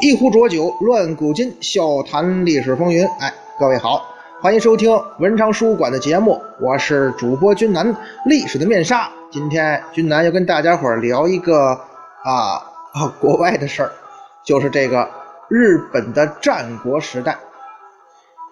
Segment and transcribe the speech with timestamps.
[0.00, 3.04] 一壶浊酒论古今，笑谈历史风云。
[3.20, 4.88] 哎，各位好，欢迎收听
[5.18, 7.96] 文昌书馆的节目，我是主播君南。
[8.24, 11.72] 历史的面纱，今天君南要跟大家伙聊一个
[12.22, 12.62] 啊
[12.92, 13.90] 啊国外的事儿，
[14.44, 15.10] 就是这个
[15.48, 17.36] 日本的战国时代。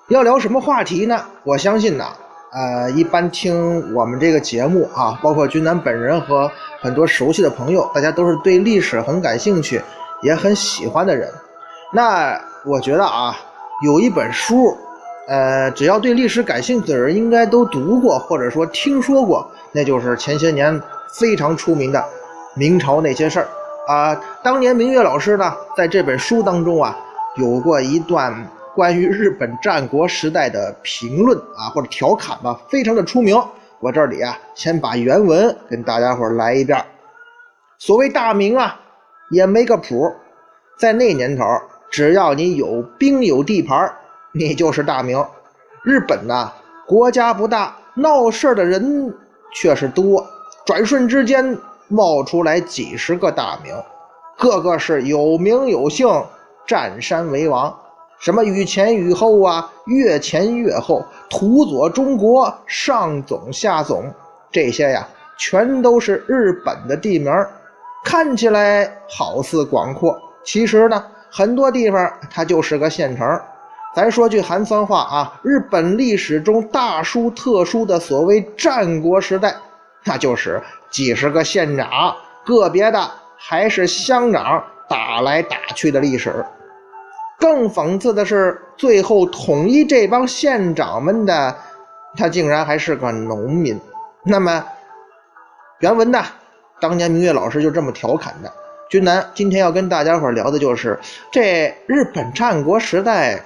[0.08, 1.24] 要聊什么话题呢？
[1.44, 2.06] 我相信呢，
[2.52, 9.80] 呃，一般听我们这个节目啊，包括君南本人和很多熟悉的朋友，大家都是对历史很感兴趣。
[10.22, 11.30] 也很喜欢的人，
[11.92, 13.36] 那我觉得啊，
[13.84, 14.76] 有一本书，
[15.26, 20.80] 呃，只要对历史感兴趣的人应该都读过或者说听说过，那就是前些年
[21.12, 21.98] 非常出名的
[22.54, 23.48] 《明朝那些事儿》
[23.92, 24.20] 啊。
[24.42, 26.96] 当年明月老师呢，在这本书当中啊，
[27.36, 28.34] 有过一段
[28.74, 33.36] 关于日本战国时代的评论啊，或者调侃吧，非常的出名。
[33.80, 36.84] 我这里啊，先把原文跟大家伙来一遍。
[37.78, 38.80] 所谓大明啊。
[39.28, 40.14] 也没个谱，
[40.78, 41.44] 在那年头，
[41.90, 43.92] 只要你有兵有地盘，
[44.38, 45.24] 你就是大明。
[45.82, 46.52] 日本呐，
[46.86, 49.14] 国家不大，闹事的人
[49.54, 50.26] 却是多，
[50.66, 51.56] 转瞬之间
[51.88, 53.74] 冒出来几十个大明，
[54.36, 56.06] 个个是有名有姓，
[56.66, 57.74] 占山为王。
[58.18, 64.12] 什么雨前雨后啊，越前越后，土佐中国上总下总，
[64.50, 65.08] 这些呀，
[65.38, 67.32] 全都是日本的地名。
[68.04, 73.26] 看起来好似广阔，其实呢，很多地方它就是个县城。
[73.96, 79.56] 咱说句寒酸话啊，日本历史中大书特书的所谓战国时代，
[80.04, 82.14] 那就是几十个县长，
[82.44, 86.44] 个别的还是乡长打来打去的历史。
[87.38, 91.56] 更讽刺的是，最后统一这帮县长们的，
[92.18, 93.80] 他竟然还是个农民。
[94.24, 94.62] 那么，
[95.78, 96.22] 原文呢？
[96.80, 98.52] 当年明月老师就这么调侃的。
[98.90, 101.00] 君南今天要跟大家伙聊的就是
[101.32, 103.42] 这日本战国时代，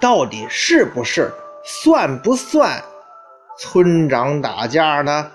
[0.00, 1.30] 到底是不是
[1.62, 2.82] 算不算
[3.58, 5.30] 村长打架呢？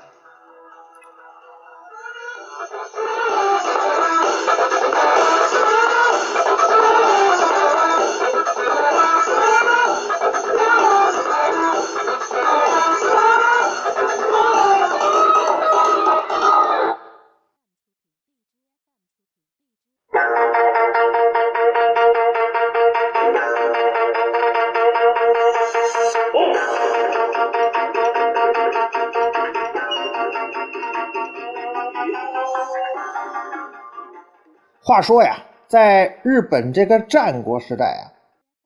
[34.88, 35.38] 话说呀，
[35.68, 38.06] 在日本这个战国时代啊，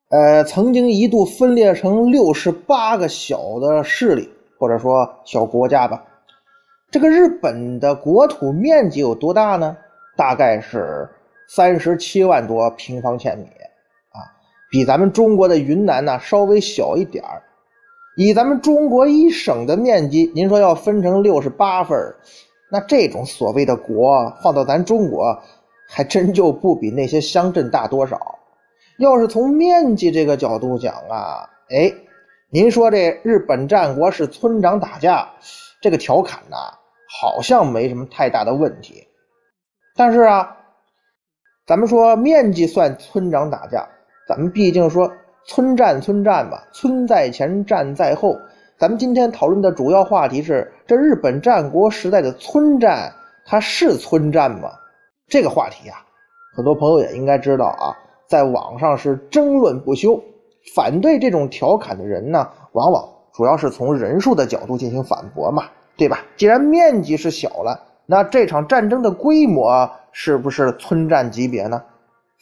[0.09, 6.03] 呃，曾经一度分裂成六十八个小的势力，或者说小国家吧。
[6.91, 9.77] 这个日本的国土面积有多大呢？
[10.17, 11.07] 大概是
[11.47, 13.45] 三十七万多平方千米
[14.11, 14.19] 啊，
[14.69, 17.41] 比咱们中国的云南呢稍微小一点儿。
[18.17, 21.97] 以咱们中国一省的面积，您说要分成六十八份
[22.69, 25.41] 那这种所谓的国放到咱中国。
[25.91, 28.37] 还真就不比那些乡镇大多少。
[28.99, 31.91] 要是从面积这个角度讲啊，哎，
[32.51, 35.27] 您说这日本战国是村长打架，
[35.81, 36.55] 这个调侃呢，
[37.19, 39.07] 好像没什么太大的问题。
[39.95, 40.55] 但是啊，
[41.65, 43.87] 咱们说面积算村长打架，
[44.27, 45.11] 咱们毕竟说
[45.45, 48.37] 村战村战吧，村在前，战在后。
[48.77, 53.11] 咱们今天讨论的主要话题是，这日本战国时代的村战，
[53.45, 54.71] 它是村战吗？
[55.29, 56.03] 这个话题啊，
[56.55, 57.93] 很多朋友也应该知道啊，
[58.27, 60.19] 在网上是争论不休。
[60.75, 65.65] 反对这种调侃的人呢，往往主要是从人数的角度进行反驳嘛，
[65.95, 66.19] 对吧？
[66.35, 71.81] 既然面积是小了，那这场战争的规模是不是村战级别呢？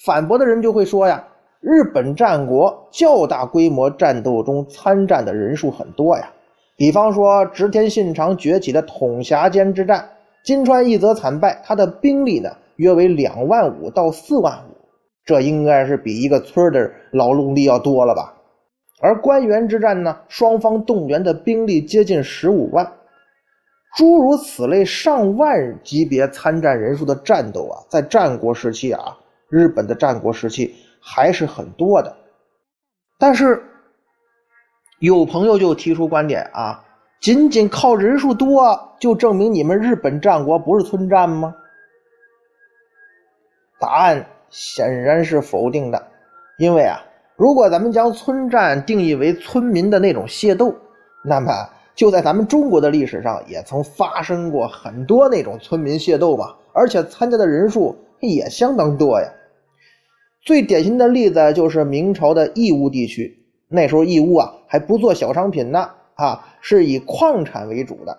[0.06, 1.24] 反驳的人就会说呀，
[1.60, 6.30] 日本战国较大规模战斗中参战的人数很多呀，
[6.76, 10.10] 比方说织田信长崛起的统辖间之战，
[10.44, 12.50] 金川一则惨败，他的兵力呢？
[12.78, 14.76] 约为两万五到四万五，
[15.26, 18.34] 这应该是比一个村的劳动力要多了吧？
[19.00, 22.92] 而关原之战呢，双方动员的兵力接近十五万，
[23.96, 29.16] 诸如此类上万级别参战人数的战斗啊，在战国时期啊，
[29.50, 32.16] 日本的战国时期还是很多的。
[33.20, 33.62] 但是
[35.00, 36.84] 有朋友就提出观点啊，
[37.22, 41.56] 仅仅靠人数多就证明你们日本战国不是村战吗？
[43.80, 46.08] 答案显然是否定的，
[46.58, 47.00] 因为啊，
[47.36, 50.74] 如果咱们将村战定义为村民的那种械斗，
[51.24, 51.52] 那么
[51.94, 59.28] 就在咱们中国的历史上也曾发生过很多那种村民械斗嘛，而且参加的人数也相当多呀。
[60.42, 63.38] 最典型的例子就是明朝的义乌地区，
[63.68, 68.18] 那时候义乌啊还不做小商品呢，啊是以矿产为主的，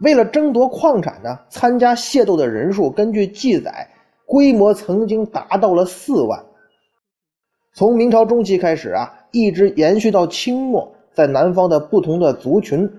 [0.00, 3.88] 为了争夺矿产呢，参加械斗的人数根据记载。
[4.32, 6.42] 规模曾经达到了四万。
[7.74, 12.90] 从明朝中期开始啊，一直延续到清末，在南方的不同的族群，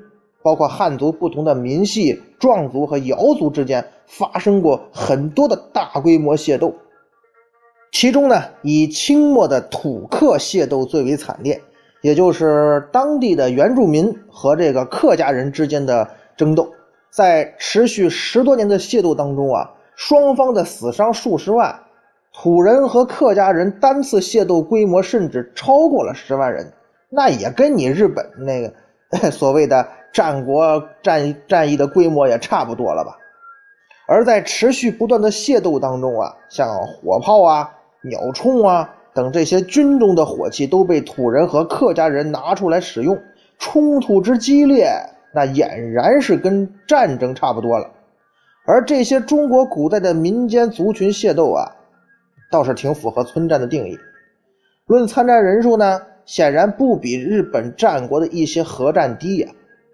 [0.44, 6.72] 包括汉族不同的民系、壮族和瑶族之间，发生过很多的大规模械斗。
[7.92, 11.60] 其中呢，以清末的土客械斗最为惨烈，
[12.04, 16.08] 也就是当地的原住民和这个客家人之间的
[16.38, 16.72] 争斗，
[17.10, 19.72] 在持续十多年的械斗当中啊。
[19.96, 21.78] 双方的死伤数十万，
[22.34, 26.72] 土人和客家人单次械斗规模甚至超过了十万人，
[27.10, 33.18] 那也跟你日本那个所谓的战国战战役的规模也差不多了吧？
[34.08, 43.18] 而在持续不断的械斗当中啊，像火炮啊、鸟铳啊等这些军中的火器都被土人和客家人拿出来使用，
[43.60, 44.92] 冲突之激烈，
[45.34, 47.90] 那俨然是跟战争差不多了。
[48.66, 51.70] 而这些中国古代的民间族群械斗啊，
[52.50, 53.98] 倒是挺符合村战的定义。
[54.86, 59.50] 论参战人数呢，显然不比日本战国的一些核战低呀。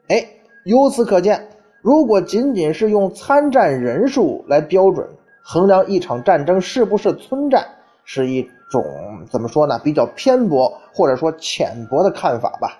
[0.10, 0.24] 哎，
[0.66, 1.48] 由此可见，
[1.82, 5.08] 如果仅仅是用参战人数来标准
[5.42, 7.66] 衡量一场战争是不是村战，
[8.04, 8.84] 是一种
[9.32, 9.80] 怎么说呢？
[9.84, 12.80] 比较偏颇或者说浅薄的看法吧。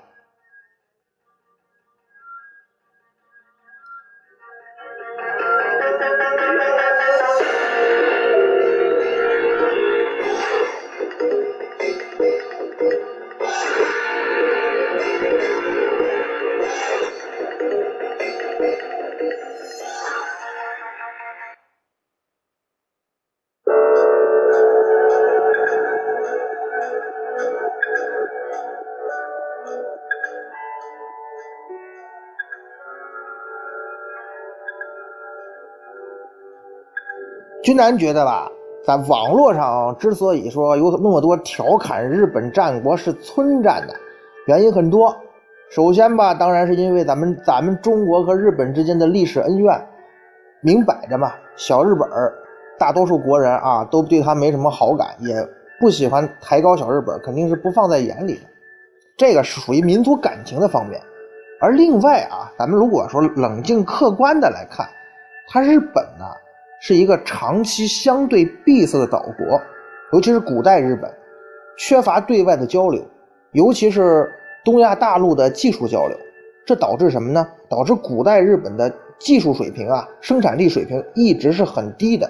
[37.70, 38.52] 君南觉得吧，
[38.84, 43.94] 在网络上之所以说有那么多调侃日本战国是村战的
[44.48, 45.16] 原因很多。
[45.70, 49.88] 首先吧，当然是因为咱们咱们中国和日本之间的历史恩怨，
[50.62, 51.32] 明摆着嘛。
[51.58, 52.10] 小日本
[52.80, 55.36] 大多数国人啊都对他没什么好感，也
[55.80, 58.42] 不喜欢抬高小日本，肯定是不放在眼里的。
[59.16, 61.00] 这个是属于民族感情的方面。
[61.62, 64.88] 而另外啊，咱们如果说冷静客观的来看，
[65.48, 66.26] 他日本呢。
[66.82, 69.60] 是一个长期相对闭塞的岛国，
[70.14, 71.12] 尤其是古代日本，
[71.78, 73.04] 缺乏对外的交流，
[73.52, 74.32] 尤其是
[74.64, 76.18] 东亚大陆的技术交流，
[76.66, 77.46] 这导致什么呢？
[77.70, 82.30] 导致古代日本的技术水平啊，生产力水平一直是很低的。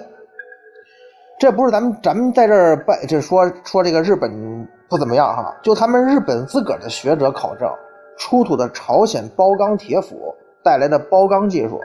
[1.38, 7.70] 这不是咱们咱们在这儿拜，这说说这个日本不怎么样哈，就他们日本自个儿的学者考证
[8.18, 11.80] 出土的朝鲜包钢铁斧带来的包钢技术，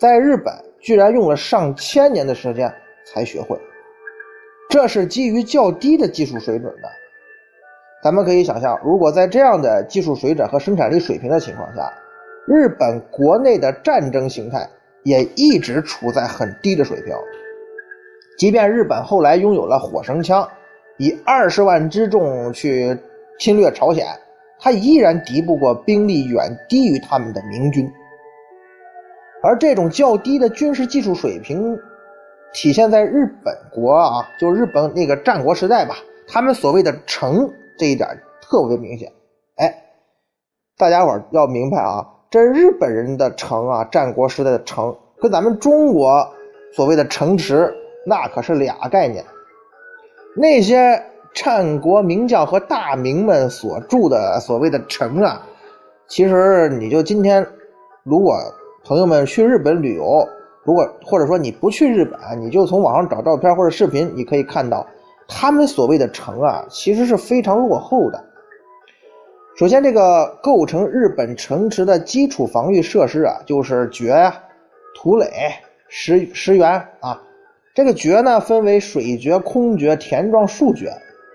[0.00, 0.52] 在日本。
[0.80, 2.72] 居然用了上千年的时间
[3.04, 3.58] 才学会，
[4.68, 6.88] 这是基于较低的技术水准的。
[8.02, 11.92] 咱们可以想象，如果在这样的技术水准和生产力水平的情况下，
[12.46, 14.68] 日本国内的战争形态
[15.02, 17.14] 也一直处在很低的水平。
[18.38, 20.48] 即便日本后来拥有了火绳枪，
[20.96, 22.96] 以二十万之众去
[23.38, 24.06] 侵略朝鲜，
[24.60, 27.90] 他依然敌不过兵力远低于他们的明军。
[29.40, 31.78] 而这种较低的军事技术水平，
[32.52, 35.94] 体现在日本国啊，就日本那个战国时代吧，
[36.26, 38.08] 他们所谓的城这一点
[38.40, 39.12] 特别明显。
[39.56, 39.72] 哎，
[40.76, 46.28] 大家伙要明白啊，这日本人的城啊，战国时代的城，跟咱们中国
[46.74, 47.72] 所谓的城池
[48.04, 49.24] 那可是俩概念。
[50.36, 51.00] 那些
[51.32, 55.46] 战国名将和大名们所住的所谓的城啊，
[56.08, 57.46] 其实你就今天
[58.02, 58.36] 如果。
[58.84, 60.26] 朋友们去日本旅游，
[60.64, 64.86] 如果或者说你不去日本，你就从网上找照片或者视频，你可以看到
[65.26, 68.24] 他们所谓的城啊，其实是非常落后的。
[69.56, 74.32] 首先，这个构成日本城池的基础防御设施啊，就是掘、
[74.94, 75.28] 土垒、
[75.88, 77.20] 石石垣啊。
[77.74, 80.90] 这个掘呢，分为水掘、空掘、田状树掘，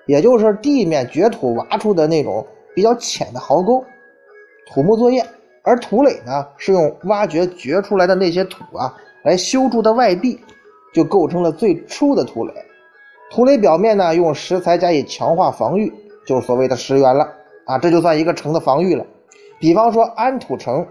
[0.07, 3.83] 也就是地面掘土挖出的那种比较浅的壕沟。
[4.65, 5.23] 土木作业，
[5.63, 8.93] 而土垒呢是用挖掘掘出来的那些土啊
[9.23, 10.39] 来修筑的外壁，
[10.93, 12.53] 就构成了最初的土垒。
[13.31, 15.91] 土垒表面呢用石材加以强化防御，
[16.25, 17.27] 就是所谓的石垣了
[17.65, 19.05] 啊，这就算一个城的防御了。
[19.59, 20.85] 比方说安土城，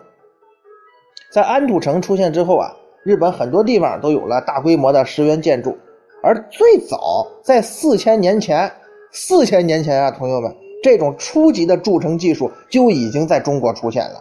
[1.30, 2.74] 在安土城出现之后啊，
[3.04, 5.76] 日本很多地方都有了大规模的石垣建筑，
[6.22, 8.72] 而最早在四千年前，
[9.10, 10.50] 四千年前啊，朋友们。
[10.82, 14.20] 这种初级的筑城技术就已经在中国出现了，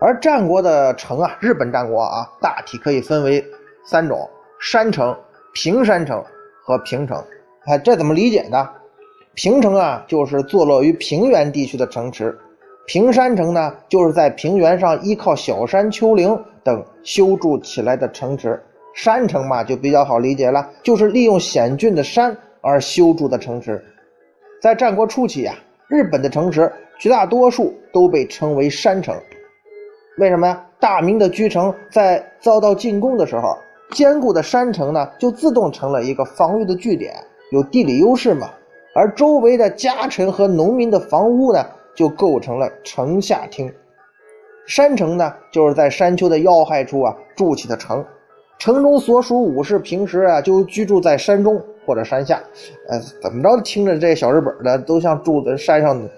[0.00, 3.44] 而战国的城啊，日本战国啊，大体可以分为
[3.84, 4.28] 三种：
[4.58, 5.14] 山城、
[5.52, 6.24] 平山城
[6.64, 7.22] 和平城。
[7.66, 8.68] 哎，这怎么理解呢？
[9.34, 12.30] 平城啊，就是坐落于平原地区的城池；
[12.86, 18.58] 平山城呢，就是在平原上依靠小山、丘陵等修筑起来的城池。
[18.94, 22.36] 山城嘛，就比较好理解了，就是利用险峻的山。
[22.62, 23.82] 而修筑的城池，
[24.60, 25.54] 在战国初期啊，
[25.88, 29.14] 日本的城池绝大多数都被称为山城。
[30.20, 30.66] 为什么呀？
[30.78, 33.56] 大明的居城在遭到进攻的时候，
[33.92, 37.14] 坚固的山城呢，就自动成了一个防御的据点，
[37.52, 38.50] 有地理优势嘛。
[38.94, 43.72] 而周围的家臣和农民的房屋呢，就构成了城下町。
[44.66, 48.04] 山城呢，就是在山丘的要害处啊筑起的城。
[48.58, 52.38] 城中所属武士平时啊就居住在山中或者山下，
[52.90, 56.10] 呃，怎么着听着这小日本的都像住在山上的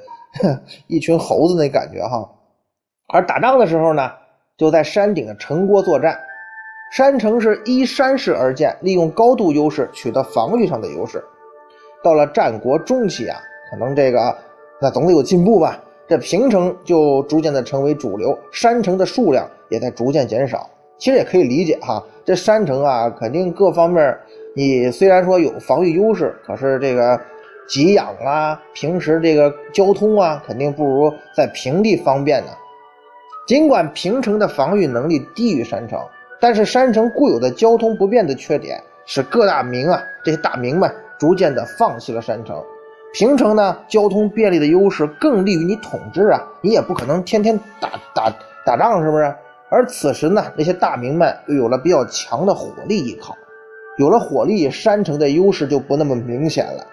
[0.88, 2.28] 一群猴子那感觉哈。
[3.12, 4.10] 而打仗的时候呢，
[4.56, 6.18] 就在山顶的城郭作战。
[6.90, 11.22] 山城是依山势而建，利用高度优势取得防御上的优势。
[12.02, 13.38] 到了战国中期啊，
[13.70, 14.36] 可能这个
[14.80, 15.78] 那总得有进步吧，
[16.08, 20.68] 这平城就逐渐的成为主流，山城的数量也在逐渐减少。
[20.98, 24.18] 其实也可以理解哈，这山城啊，肯定各方面
[24.54, 27.18] 你虽然说有防御优势，可是这个
[27.68, 32.52] 给养啊，平时这个交通啊，肯定不如在平地方便呢。
[33.46, 35.98] 尽管平城的防御能力低于山城，
[36.40, 42.62] 但是山城固有的交通不便的缺点，使各大名啊这些大名们逐渐的放弃了山城。
[43.12, 48.32] 平城呢，交通便利的优势更利于你统治啊，你也不可能天天打打
[48.64, 49.34] 打仗，是不是？
[49.68, 53.36] 而此时呢，那些大名们又有了比较强的火力依靠，
[53.98, 56.86] 有了火力，山城的优势就不那么明显了。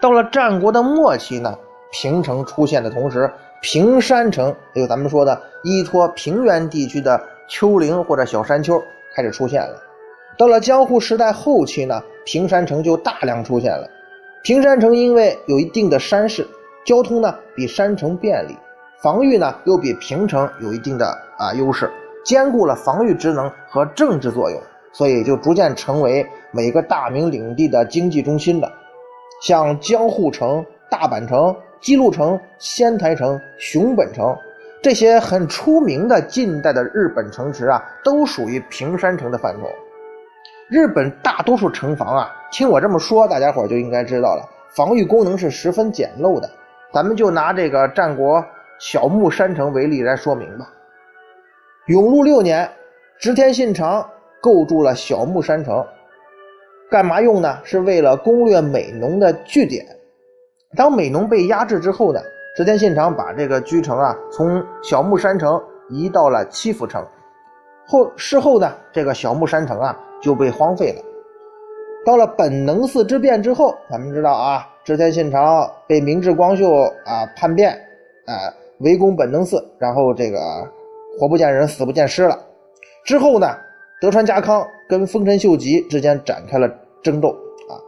[0.00, 1.56] 到了战国的末期呢，
[1.92, 3.30] 平城出现的同时，
[3.68, 8.80] 平山城，也就咱们说的依托平原地区的丘陵或者小山丘
[9.12, 9.82] 开始出现了。
[10.38, 13.90] 到了江户时代后期呢，平山城就大量出现了。
[14.44, 16.46] 平山城因为有一定的山势，
[16.84, 18.56] 交通呢比山城便利。
[19.02, 21.04] 防御呢，又比平城有一定的
[21.36, 21.90] 啊优势，
[22.24, 24.60] 兼顾了防御职能和政治作用，
[24.92, 28.72] 所以就逐渐成为每个大名领地的经济中心了。
[29.42, 31.54] 像江户城、大阪城、
[31.86, 34.36] 姬路城、仙台城、熊本城
[34.82, 39.68] 这些很出名的近代的日本城池啊，都属于平山城的范畴。
[40.68, 44.42] 日本大多数城防啊，听我这么说，大家伙就应该知道了，
[44.74, 46.50] 防御功能是十分简陋的。
[46.92, 48.44] 咱们就拿这个战国。
[48.80, 50.68] 小木山城为例来说明吧。
[51.86, 52.68] 永禄六年，
[53.16, 54.04] 织田信长
[54.42, 55.86] 构筑了小木山城，
[56.90, 57.58] 干嘛用呢？
[57.62, 59.86] 是为了攻略美浓的据点。
[60.76, 62.20] 当美浓被压制之后呢，
[62.56, 67.04] 织田信长把这个居城啊从小木山城移到了七福城。
[67.86, 71.02] 后事后呢，这个小木山城啊就被荒废了。
[72.04, 77.72] 到了本能寺之变之后，咱们知道啊，织田信长被明智光秀啊叛变，
[78.26, 78.52] 啊。
[78.80, 80.38] 围攻本能寺，然后这个
[81.18, 82.38] 活不见人，死不见尸了。
[83.06, 83.46] 之后呢，
[84.02, 86.68] 德川家康跟丰臣秀吉之间展开了
[87.02, 87.30] 争斗
[87.70, 87.80] 啊。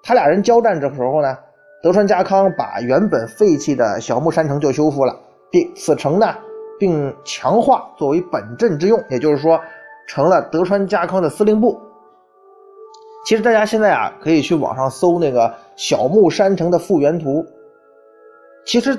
[0.00, 1.36] 他俩人交战的时候呢，
[1.82, 5.18] 德川家康把原本废弃的小木山城就修复了，
[5.50, 6.34] 并此城呢，
[6.78, 9.60] 并强化作为本镇之用，也就是说，
[10.06, 11.80] 成了德川家康的司令部。
[13.26, 17.44] 其实大家现在啊，可以去网上搜那个小木山城的复原图。
[18.64, 18.98] 其实。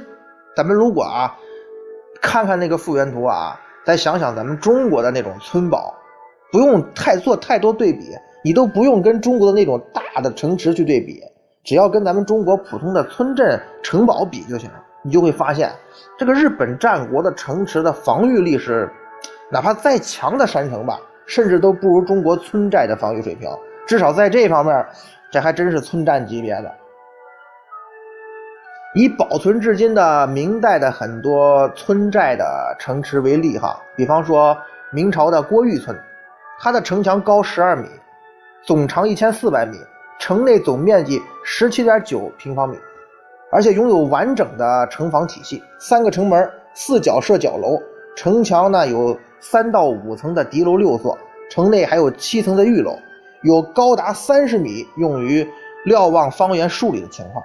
[0.57, 1.37] 咱们如果啊，
[2.21, 5.93] 看看那个复原图啊，再想想咱们中国的那种村堡，
[6.51, 7.99] 不用太做太多对比，
[8.43, 11.21] 你都不用跟中国的那种大的城池去对比，
[11.69, 14.67] 只要跟咱们中国普通的村镇城堡比就行，
[15.03, 15.71] 你就会发现，
[16.17, 18.89] 这个日本战国的城池的防御力是，
[19.51, 23.47] 哪怕再强的山城吧，甚至都不如中国村寨的防御水平，
[23.85, 24.83] 至少在这方面，
[25.29, 26.73] 这还真是村战级别的。
[28.95, 34.57] 以保存至今的明代的很多村寨的城池为例，哈，比方说
[34.91, 35.95] 明朝的郭峪村，
[36.59, 37.87] 它的城墙高十二米，
[38.63, 39.77] 总长一千四百米，
[40.19, 42.77] 城内总面积十七点九平方米。
[43.51, 47.81] 而且拥有完整的城防体系，三个城门，四角设角楼，
[48.15, 51.17] 城墙呢有三到五层的敌楼六座，
[51.49, 52.95] 城内还有七层的御楼，
[53.41, 55.47] 有高达三十米用于
[55.83, 57.43] 瞭望方圆数里的情况，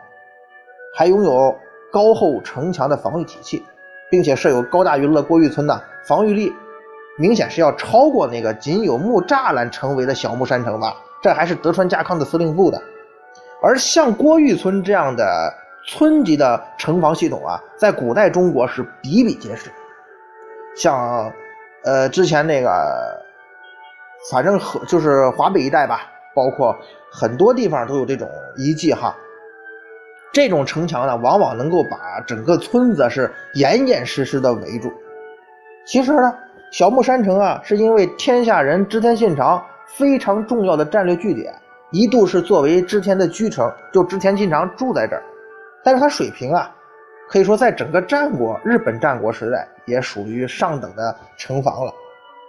[0.94, 1.56] 还拥有
[1.90, 3.64] 高厚城墙的防御体系，
[4.10, 6.52] 并且设有高大娱乐郭峪村的防御力，
[7.16, 10.94] 明显是要超过那个仅有木栅栏城围的小木山城吧？
[11.24, 12.78] 这还是德川家康的司令部的，
[13.62, 15.24] 而像郭峪村这样的。
[15.86, 19.70] 村级的城防系统啊，在古代中国是比比皆是。
[20.74, 21.30] 像，
[21.84, 23.22] 呃，之前那个，
[24.30, 26.74] 反正和就是华北一带吧，包括
[27.12, 28.26] 很多地方都有这种
[28.56, 29.14] 遗迹哈。
[30.32, 34.90] 这种城墙呢，往往能够把整个村子是严严实实的围住。
[35.86, 36.34] 其实呢，
[36.70, 39.62] 小木山城啊，是因为天下人织田信长
[39.96, 41.54] 非常重要的战略据点，
[41.90, 45.22] 一度是作为织田的居城，就织田信长住在这儿。
[45.84, 46.74] 但是它水平啊，
[47.28, 51.92] 可以说在整个战国日本战国时代也属于上等的城防了。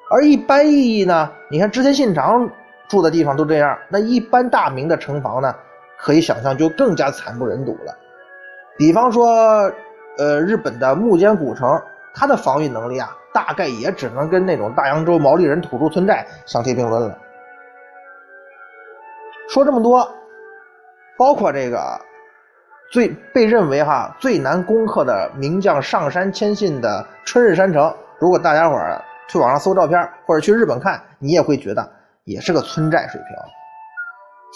[0.09, 2.49] 而一般意义呢，你看织田信长
[2.87, 5.53] 住的地方都这样，那一般大明的城防呢，
[5.99, 7.95] 可以想象就更加惨不忍睹了。
[8.77, 9.71] 比方说，
[10.17, 11.79] 呃，日本的木间古城，
[12.13, 17.17] 它的防御能力啊，大概也只能跟那种大洋洲毛利人土著村寨相提并论了。
[19.55, 20.05] 说这么多，
[21.17, 21.79] 包括这个。
[22.91, 31.89] 最被认为哈最难攻克的名将上山谦信的春日山城，如果大家伙儿去网上搜照片或者去日本看，你也会觉得
[32.25, 33.29] 也是个村寨水平。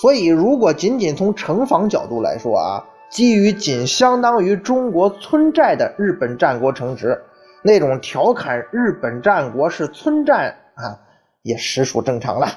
[0.01, 7.20] 所以，如果仅仅从城防角度来说啊，基于仅相当于中国村寨的日本战国城池，
[7.63, 11.00] 那种调侃日本战国是村寨啊，
[11.41, 12.48] 也实属正常了。